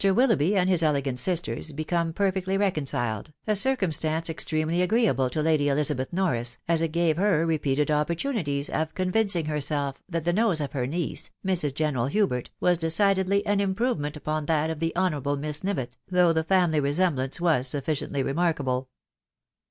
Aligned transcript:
Willoughby 0.03 0.55
and 0.55 0.67
his 0.67 0.81
elegant 0.81 1.19
sisters 1.19 1.71
became 1.71 2.11
perfectly 2.11 2.57
reconciled,— 2.57 3.31
a 3.45 3.55
circumstance 3.55 4.31
extremely 4.31 4.81
agreeable 4.81 5.29
to 5.29 5.43
Lady 5.43 5.69
Eliza 5.69 5.93
beth 5.93 6.11
Norris, 6.11 6.57
as 6.67 6.81
it 6.81 6.91
gave 6.91 7.17
her 7.17 7.45
repeated 7.45 7.91
opportunities 7.91 8.67
of 8.67 8.95
convincing 8.95 9.45
herself 9.45 10.01
that 10.09 10.25
the 10.25 10.33
nose 10.33 10.59
of 10.59 10.71
her 10.71 10.87
niece, 10.87 11.29
Mrs. 11.45 11.75
General 11.75 12.07
Hubert, 12.07 12.49
was 12.59 12.79
decidedly 12.79 13.45
an 13.45 13.59
improvement 13.61 14.17
upon 14.17 14.47
that 14.47 14.71
of 14.71 14.79
the 14.79 14.91
Honourable 14.95 15.37
Miss 15.37 15.61
Nivett, 15.61 15.95
though 16.09 16.33
the 16.33 16.43
family 16.43 16.79
resemblance 16.79 17.39
was 17.39 17.67
sufficiently 17.67 18.23
remark 18.23 18.59
able. 18.59 18.89